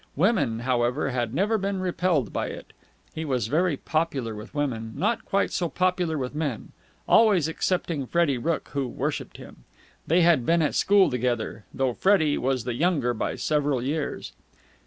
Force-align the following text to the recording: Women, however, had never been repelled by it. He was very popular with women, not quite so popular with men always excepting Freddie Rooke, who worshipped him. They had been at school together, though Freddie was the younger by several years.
Women, 0.15 0.61
however, 0.61 1.11
had 1.11 1.31
never 1.31 1.59
been 1.59 1.79
repelled 1.79 2.33
by 2.33 2.47
it. 2.47 2.73
He 3.13 3.23
was 3.23 3.45
very 3.45 3.77
popular 3.77 4.33
with 4.33 4.55
women, 4.55 4.93
not 4.95 5.25
quite 5.25 5.51
so 5.51 5.69
popular 5.69 6.17
with 6.17 6.33
men 6.33 6.71
always 7.07 7.47
excepting 7.47 8.07
Freddie 8.07 8.39
Rooke, 8.39 8.69
who 8.69 8.87
worshipped 8.87 9.37
him. 9.37 9.57
They 10.07 10.21
had 10.23 10.43
been 10.43 10.63
at 10.63 10.73
school 10.73 11.11
together, 11.11 11.65
though 11.71 11.93
Freddie 11.93 12.39
was 12.39 12.63
the 12.63 12.73
younger 12.73 13.13
by 13.13 13.35
several 13.35 13.79
years. 13.79 14.33